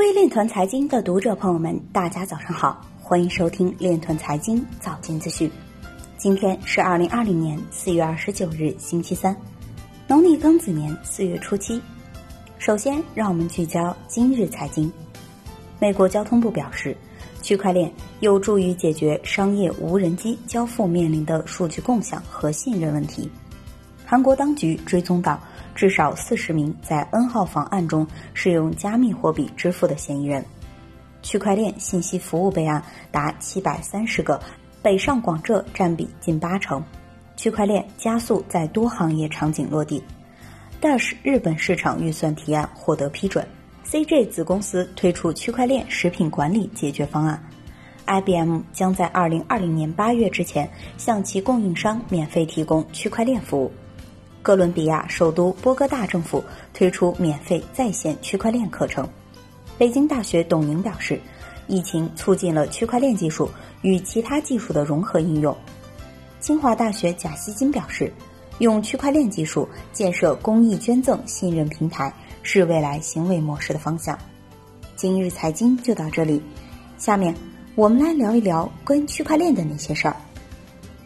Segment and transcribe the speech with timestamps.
[0.00, 5.48] 位链团财经的读者朋友们，大家早上好，欢迎收听链团财经早间资讯。
[6.16, 9.36] 今天是二零二零年四月二十九日，星期三，
[10.08, 11.78] 农历庚子年四月初七。
[12.56, 14.90] 首先，让我们聚焦今日财经。
[15.78, 16.96] 美国交通部表示，
[17.42, 23.30] 区块链有助于解决商业无人机交付面临的数据共享和信任问题。
[24.06, 25.38] 韩国当局追踪到。
[25.80, 30.44] 至少四十名在 N 号房案中使用加密货币支付的嫌疑人，
[31.22, 34.38] 区块链信息服务备案达七百三十个，
[34.82, 36.84] 北上广浙占比近八成。
[37.34, 40.04] 区块链加速在多行业场景落地。
[40.82, 43.48] Dash 日本市场预算提案获得批准
[43.86, 47.42] ，CJ 子公司推出区块链食品管理解决方案。
[48.04, 53.72] IBM 将在二零二零年八月之前向其供应商免费提供区块链服务。
[54.42, 59.08] 哥伦比亚首都波哥大政府推出免费在线区块链课程。
[59.76, 61.20] 北京大学董宁表示，
[61.66, 63.50] 疫情促进了区块链技术
[63.82, 65.56] 与其他技术的融合应用。
[66.40, 68.12] 清华大学贾希金表示，
[68.58, 74.18] 用区块链技术建设公益捐赠信任平台是未来行为模式的方向。
[74.96, 76.42] 今日财经就到这里，
[76.96, 77.34] 下面
[77.74, 80.16] 我们来聊一聊关于区块链的那些事儿。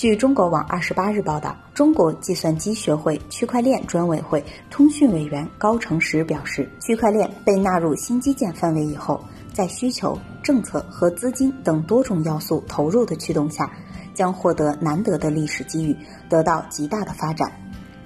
[0.00, 13.70] 据中国网二十八日报道，中国计算机学会区块链专委会通讯委员高成实表示，区块链被纳入新基建范围以后，在需求、政策和资金等多种要素投入的驱动下，
[14.14, 15.94] 将获得难得的历史机遇，
[16.30, 17.52] 得到极大的发展。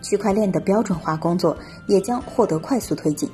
[0.03, 3.31] 区块链的标准化工作也将获得快速推进。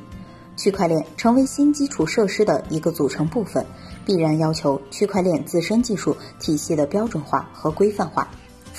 [0.55, 3.65] 区块链成为新基础设施的一个组成部分，
[4.05, 8.29] 必然要求区块链自身技术体系的标准化和规范化。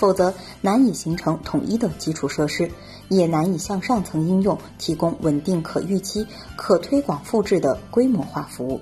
[0.01, 2.71] 否则难以形成统一的基础设施，
[3.07, 8.81] 也难以向上层应用提供稳定、可预期、可推广复制的规模化服务。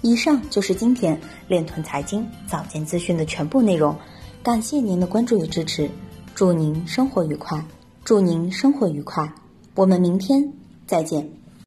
[0.00, 3.94] 以上就是今天链团财经早间资讯的全部内容，
[4.42, 5.90] 感谢您的关注与支持，
[6.34, 7.62] 祝您生活愉快，
[8.02, 9.30] 祝您生活愉快，
[9.74, 10.50] 我们明天
[10.86, 11.37] 再见。